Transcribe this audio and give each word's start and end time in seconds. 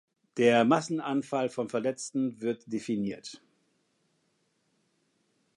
Der 0.37 0.65
Massenanfall 0.65 1.47
von 1.49 1.69
Verletzten 1.69 2.41
wird 2.41 2.73
definiert. 2.73 3.39